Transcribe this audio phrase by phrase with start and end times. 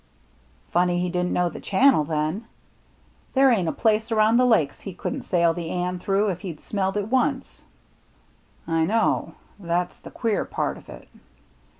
[0.73, 2.45] "Funny he didn't know the channel then.
[3.35, 6.59] There ain't a place around the Lakes he couldn't sail the Anne through if he'd
[6.59, 7.63] smelled it once.""
[8.67, 9.35] I know.
[9.59, 11.07] That's the queer part of it.